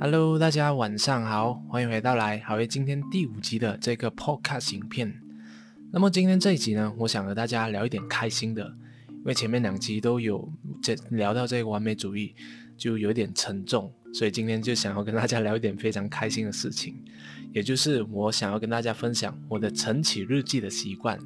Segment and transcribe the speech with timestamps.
[0.00, 5.12] Hello，大家晚上好，欢迎回到来好为今天第五集的这个 Podcast 影片。
[5.90, 8.64] 那么今天这一集呢，我想和大家聊一点开心的，
[9.08, 10.48] 因为前面两集都有
[10.80, 12.32] 这聊到这个完美主义，
[12.76, 16.94] 就有点沉重，所以今天就想要跟大家聊一点非常开心的事情，
[17.52, 21.18] 也就是我想要跟大家分享我的晨起日记的习惯。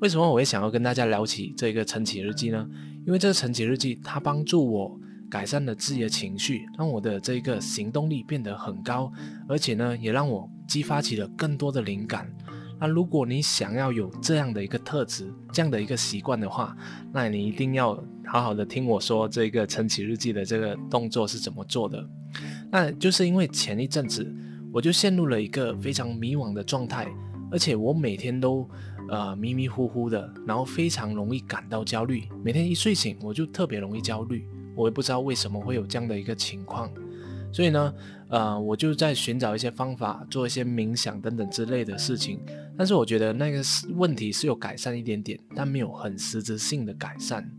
[0.00, 2.68] 为什么我会想要跟大家聊起这个晨起日记呢？
[3.04, 5.00] 因为这个晨起日记它帮助我。
[5.36, 9.12] 改善了自己的情绪，让我的这个行动力变得很高，
[9.46, 12.26] 而且呢，也让我激发起了更多的灵感。
[12.80, 16.74] 那如果你想要有这样的一个特质，这样的一个习惯的话，
[17.12, 22.02] 那你一定要好好的听我说这个晨起日记的这个动作是怎么做的。
[22.70, 24.34] 那就是因为前一阵子
[24.72, 27.06] 我就陷入了一个非常迷惘的状态，
[27.52, 28.66] 而且我每天都
[29.10, 32.24] 呃迷迷糊糊的，然后非常容易感到焦虑。
[32.42, 34.48] 每天一睡醒我就特别容易焦虑。
[34.76, 36.88] 我也不知道为什么会有这样的一个情况，
[37.50, 37.94] 所以呢，
[38.28, 42.38] 呃，我就在寻找一些方法，做一些冥想等等之类的事情。
[42.76, 43.62] 但是我觉得那个
[43.94, 47.50] 问题是有改善一点点，但没有很实质性的改善。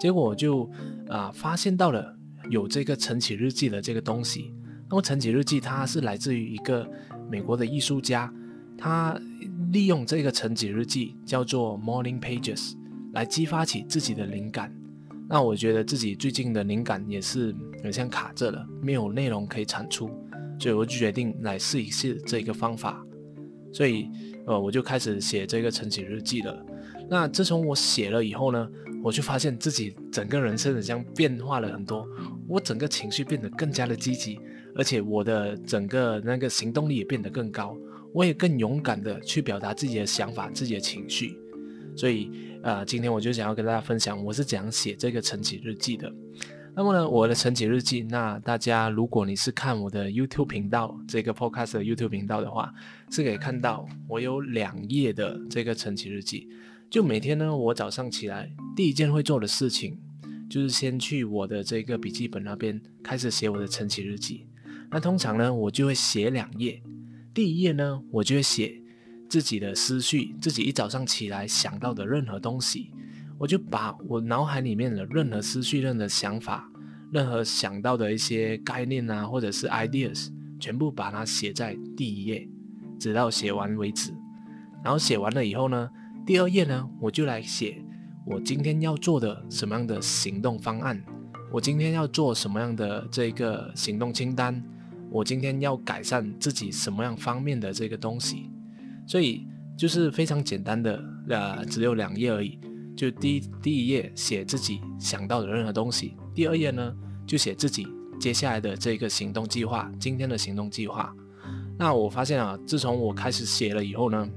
[0.00, 0.68] 结果我就
[1.08, 2.16] 啊发现到了
[2.50, 4.52] 有这个晨起日记的这个东西。
[4.90, 6.90] 那么晨起日记它是来自于一个
[7.30, 8.32] 美国的艺术家，
[8.76, 9.16] 他
[9.70, 12.74] 利用这个晨起日记叫做 Morning Pages
[13.12, 14.74] 来激发起自己的灵感。
[15.28, 20.10] 那我觉得自己最近的灵感也是有像卡着了，没有内容可以产出，
[20.58, 23.04] 所以我就决定来试一试这个方法。
[23.72, 24.08] 所以，
[24.46, 26.64] 呃，我就开始写这个晨起日记了。
[27.08, 28.68] 那自从我写了以后呢，
[29.02, 32.06] 我就发现自己整个人生好像变化了很多，
[32.46, 34.38] 我整个情绪变得更加的积极，
[34.76, 37.76] 而且我的整个那个行动力也变得更高，
[38.12, 41.36] 我也更勇敢的去表达自己的想法、自己的情绪。
[41.96, 42.30] 所以，
[42.62, 46.12] 呃，今天我就想要跟大家分享，我是怎样写这个晨起日记的。
[46.76, 52.74] 那么呢，我的晨起日记，那大家如果你是看我的 YouTube 频道，这个 Podcast 的 YouTube 频道的话，
[53.10, 56.48] 是可以看到我有两页的这个晨起日记。
[56.90, 59.96] 就每天呢，我早上起来第一件会做的事情，
[60.50, 64.48] 就是先去我的这个笔记本那边开始写我的晨起日记。
[64.90, 66.82] 那通常呢，我就会写两页，
[67.32, 68.80] 第一页呢，我就会写。
[69.28, 72.90] 自己的思绪，自己一早上起来想到的任何东西，
[73.38, 76.70] 我就把我脑海里面的任何思绪、任何想法、
[77.12, 80.28] 任何想到的一些概念啊，或者是 ideas，
[80.60, 82.48] 全部把它写在第一页，
[82.98, 84.14] 直到写完为止。
[84.84, 85.90] 然后写完了以后呢，
[86.26, 87.82] 第二页呢，我就来写
[88.26, 91.02] 我今天要做的什么样的行动方案，
[91.50, 94.62] 我今天要做什么样的这个行动清单，
[95.10, 98.50] 我今天要改善自己什么样方面的这个东西。
[99.06, 102.58] 所以就是非常简单的，呃，只有两页而已。
[102.96, 106.94] 就第一第一页写自己想到的任何东西，第二页呢
[107.26, 107.86] 就写自己
[108.20, 111.12] 接下来的这个行动计划，今天的行动计划。
[111.76, 114.28] 那我发现啊，自从我开始写了以后呢，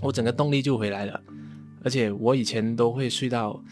[0.00, 1.20] 我整个动力就回来了。
[1.84, 3.62] 而且我以前都会睡到，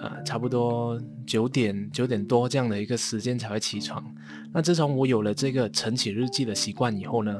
[0.00, 4.02] 呃，差不多九点九点多这样的一个时间才会起床。
[4.50, 7.38] 那自从我有了这个晨起日记的习惯以后呢，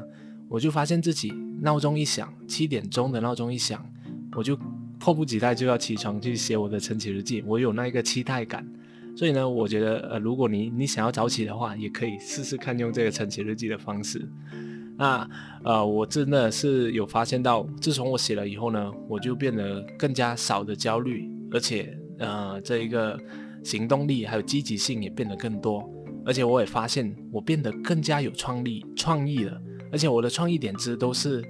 [0.49, 1.31] 我就发现自己。
[1.61, 3.85] 闹钟一响，七点钟的闹钟一响，
[4.31, 4.57] 我就
[4.97, 7.43] 迫不及待就要起床去写我的晨起日记。
[7.45, 8.65] 我有那一个期待感，
[9.13, 14.25] 所以呢，我觉得呃，如果你你想要早起的话，也可以试试看用这个晨起日记的方式。
[14.97, 15.29] 那
[15.65, 23.19] 呃，我真的是有发现到，自从我写了以后呢，我就变得更加少的焦虑，而且呃，这一个
[23.65, 25.83] 行动力还有积极性也变得更多，
[26.25, 29.61] 而且我也发现我变得更加有创意创意了。
[29.91, 31.43] 而且我的创意点子都是，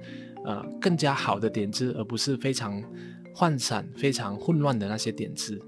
[0.44, 2.82] 呃，更加好的点子，而不是非常
[3.34, 5.60] 涣散、非常混乱的那些点子。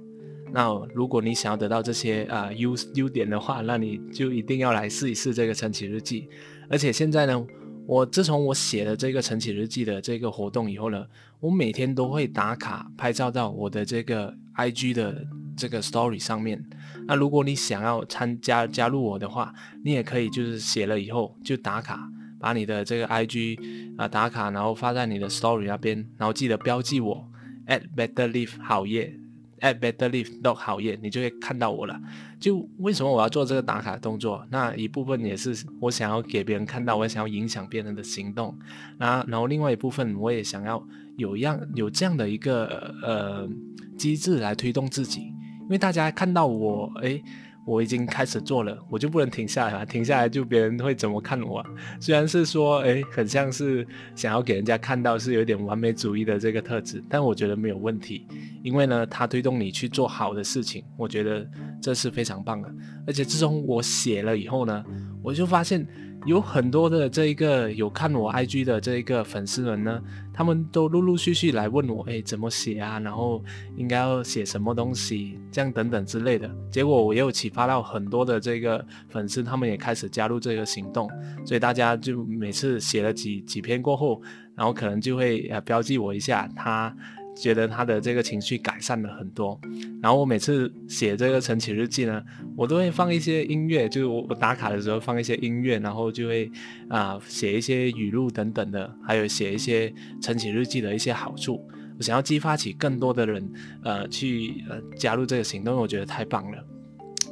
[0.54, 6.28] 那如果你想要得到这些啊优优点的话，那你就一定要来试一试这个晨起日记。
[6.68, 7.46] 而且现在呢，
[7.86, 11.06] 我自从我写了这个晨起日记的这个活动以后呢，
[11.40, 16.62] 我每天都会打卡拍照到我的这个 IG 的这个 Story 上面。
[17.06, 22.08] 那如果你想要参加加入我的话，你也可以就是写了以后就打卡。
[22.42, 27.24] 把你的这个 IG 啊打卡，然后发在你的 Story 那边，然后记得标记我
[27.68, 29.14] at better live 好业
[29.60, 32.00] at better live dog 好业，你就会看到我了。
[32.40, 34.44] 就为什么我要做这个打卡动作？
[34.50, 38.58] 那一部分也是我想要给别人看到，我想要影响别人的行动。
[38.98, 40.84] 那然后另外一部分，我也想要
[41.16, 43.48] 有样有这样的一个呃
[43.96, 47.22] 机制来推动自己，因为大家看到我诶。
[47.64, 49.86] 我已经开始做了，我就不能停下来。
[49.86, 51.64] 停下来就别人会怎么看我？
[52.00, 53.86] 虽然是说，哎，很像是
[54.16, 58.26] 想要给人家看到是有点完美主义的这个特质，但我觉得没有问题，
[58.62, 61.48] 因为呢，它推动你去做好的事情，我觉得
[61.80, 62.68] 这是非常棒的。
[63.06, 64.84] 而且自从我写了以后呢，
[65.22, 65.86] 我就发现
[66.24, 70.00] 有很多的这一个有看我 IG 的这一个粉丝们呢，
[70.32, 73.00] 他们都陆陆续续来问我，哎，怎么写啊？
[73.00, 73.42] 然后
[73.76, 76.48] 应该要写什么东西，这样等等之类的。
[76.70, 81.10] 结果我也有启发到很多的这个粉丝，他们也开始加入这个行动。
[81.44, 84.22] 所以大家就每次写了几几篇过后，
[84.54, 86.94] 然后可能就会呃标记我一下，他。
[87.34, 89.58] 觉得他的这个情绪改善了很多，
[90.02, 92.22] 然后我每次写这个晨起日记呢，
[92.56, 96.50] 我都会放一些音乐，就是我我打卡的时候放一些音乐，然后就会
[96.88, 101.66] 啊写一些语录等等的，还有写一些晨起日记的一些好处，
[101.98, 103.50] 我想要激发起更多的人
[103.82, 106.64] 呃去呃加入这个行动，我觉得太棒了。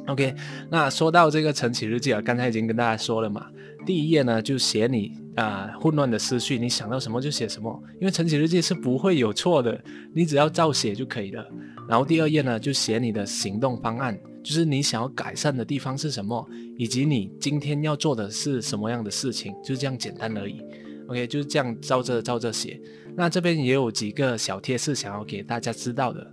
[0.07, 0.33] OK，
[0.71, 3.45] 那说到这个晨起日记啊，刚才已经跟大家说了嘛。
[3.85, 9.81] 第一页呢，就写你啊混乱的思绪，你想到什么就写什么，因为晨起日记是不会有错的，
[10.13, 11.45] 你只要照写就可以了。
[11.87, 16.47] 然后第二页呢，就写你的行动方案，就是你想要改善的地方是什么，
[16.77, 20.61] 以及你今天要做的是什么样的事情，就是这样简单而已。
[21.07, 22.79] OK，就是这样照着照着写。
[23.15, 26.25] 那这边也有几个小贴士想要给大家知道的，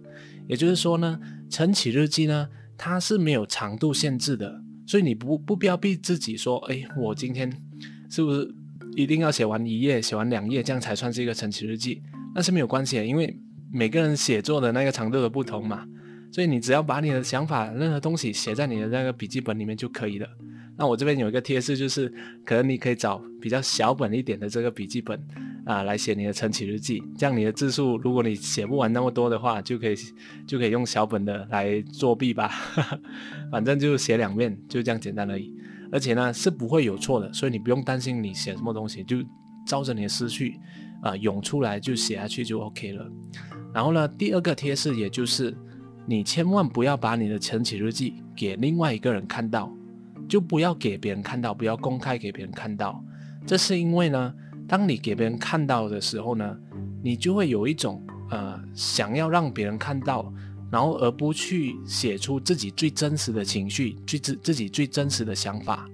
[0.47, 1.19] 也就是说呢，
[1.50, 4.62] 晨起日记呢，它是没有长度限制的。
[4.87, 7.50] 所以你不不必要逼自己说，哎，我今天
[8.09, 8.55] 是不是
[8.99, 12.03] 一定要写完一页、写完两页，这样才算是一个晨起日记？
[12.35, 13.39] 那是没有关系的，因为
[13.73, 15.87] 每个人写作的那个长度的不同嘛。
[16.33, 20.27] 所以你只要把你的想法、任何东西写在你的那个笔记本里面就可以了。
[20.77, 22.12] 那我这边有一个贴士，就是
[22.45, 25.17] 可能你可以找比较小本一点的这个笔记本。
[25.65, 29.95] 啊，来写你的晨起日记，这样你的字数，如果你写不完那么多的话，就可以
[30.47, 32.50] 就可以用小本的来作弊吧，
[33.53, 35.55] 反正就写两遍，就这样简单而已。
[35.93, 39.17] 而且呢是不会有错的，所以你不用担心你写什么东西，就
[39.67, 40.58] 照着你的思绪
[41.02, 43.11] 啊涌出来就写下去就 OK 了。
[43.73, 45.56] 然后呢，第二个贴士，也就是
[46.06, 49.73] 你千万不要把你的晨起日记给另外一个人看到，
[50.29, 53.02] 就不要给别人看到，不要公开给别人看到。
[53.46, 54.35] 这是因为呢。
[54.70, 56.55] 当你给别人看到的时候呢，
[57.02, 60.31] 你就会有一种呃想要让别人看到，
[60.70, 65.88] 然后而不去写出自己最真实的情绪、最自自己最真实的想法，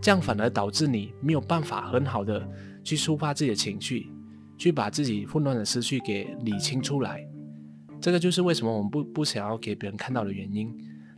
[0.00, 2.48] 这样反而导致你没有办法很好的
[2.82, 4.10] 去抒发自己的情绪，
[4.56, 7.26] 去把自己混乱的思绪给理清出来。
[8.00, 10.74] 这个就是为什么我们不不想要给别人看到的原因。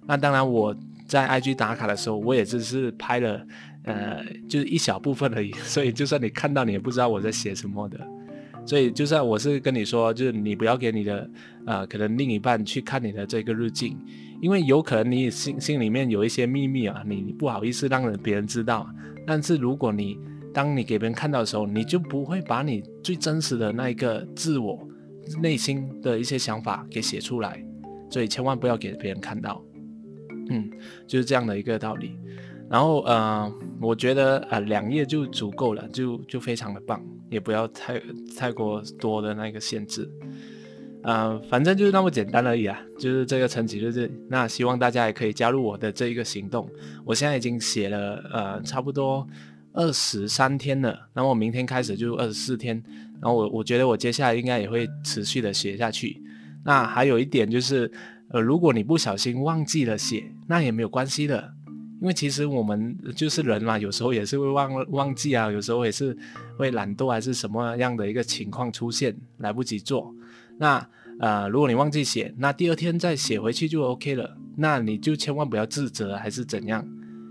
[0.06, 0.74] 那当然我
[1.06, 3.46] 在 IG 打卡的时候，我也只是拍了。
[3.86, 8.04] 呃，就是一小部分而已， 所以就算你看到，你也不知道我在写什么的。
[8.66, 11.30] 所以就算我是跟你说，就是你不要给你的
[11.64, 13.96] 呃，可能另一半去看你的这个日记，
[14.42, 18.86] 因为有可能你心心里面有一些秘密啊，你不好意思让人别人知道。
[19.24, 20.18] 但是如果你
[20.52, 24.86] 当你给别人看到的时候，你就不会把你最真实的那一个自我
[25.40, 27.64] 内心的一些想法给写出来。
[28.10, 29.62] 所以千万不要给别人看到。
[30.48, 30.70] 嗯，
[31.06, 32.16] 就是这样的一个道理。
[32.68, 38.02] 然后呃，我觉得啊，两页就足够了，就就非常的棒，也不要太
[38.36, 40.10] 太过多的那个限制，
[41.04, 44.10] 呃，反正就是那么简单而已啊，就是这个成绩就是。
[44.28, 46.68] 那希望大家也可以加入我的这一个行动。
[47.04, 49.24] 我现在已经写了呃差不多
[49.72, 52.82] 二十三天了，那么明天开始就二十四天，
[53.20, 56.20] 然后我我觉得我接下来应该也会持续的写下去。
[56.64, 57.88] 那还有一点就是，
[58.30, 61.52] 呃，如果你不小心忘记了写，那也没有关系的。
[62.00, 66.16] 因为其实我们就是人嘛，有时候也是会忘忘记啊，有时候也是
[66.58, 70.14] 会懒惰，还是什么样的一个情况出现，来不及做。
[70.58, 70.86] 那
[71.18, 74.36] 呃，如果你忘记写，那第二天再写回去就 OK 了。
[74.58, 76.86] 那你就千万不要自责，还是怎样？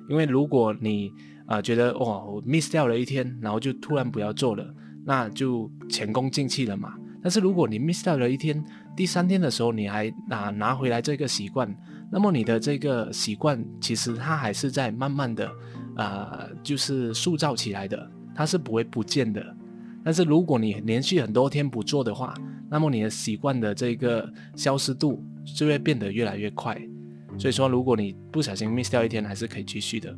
[0.09, 1.11] 因为如果你
[1.45, 4.73] 啊觉得哇，我 miss 掉了一天，然后就突然不要做了，
[5.05, 6.95] 那就前功尽弃了嘛。
[7.21, 8.63] 但是如果你 miss 掉了一天，
[8.95, 11.71] 第三天的时候你还拿拿回来这个习惯。
[12.11, 15.49] 那么你的这个习惯，其实它还是在慢慢的，
[15.97, 19.43] 呃，就是塑造起来的，它是不会不见的。
[20.03, 22.33] 但是如果你连续很多天不做的话，
[22.69, 25.23] 那么你的习惯的这个消失度
[25.55, 26.79] 就会变得越来越快。
[27.37, 30.15] 所以说，如果你不小心 miss 掉一天，还是可以继续的。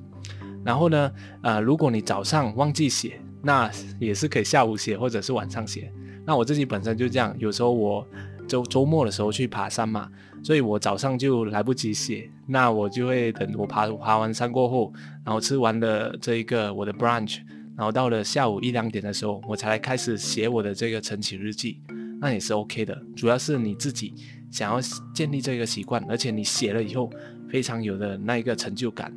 [0.64, 5.92] 然后呢，呃，如果你早上忘记写，那也是可以下午写或者是晚上写。
[6.26, 8.06] 那我自己本身就这样，有时候我
[8.48, 10.10] 周周末的时候去爬山嘛。
[10.44, 14.94] 所以我早上就来不及写，那我就会等我爬爬完山过后，
[15.26, 17.40] 然后吃完了这一个我的 brunch，
[17.76, 21.82] 然后到了下午一两点的时候，我才来开始写我的这个晨起日记，
[22.22, 22.98] 那也是 OK 的。
[23.16, 24.14] 主要是你自己
[24.52, 24.80] 想要
[25.14, 27.10] 建立这个习惯，而且你写了以后
[27.50, 29.12] 非常有的那一个成就感。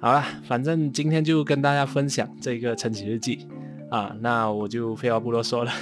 [0.00, 3.46] 好了，反正今天就跟大家分享这个晨起日记。
[3.92, 5.72] 啊，那我就废话不多说了，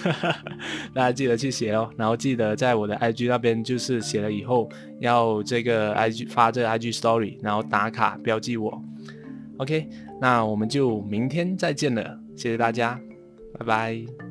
[0.93, 8.83] 大家记得去写哦，然后记得在我的 IG 那边，就是写了以后要这个 IG 发这个 IG Story，然后打卡标记我。
[9.59, 9.89] OK，
[10.21, 13.01] 那我们就明天再见了，谢谢大家，
[13.57, 14.30] 拜拜。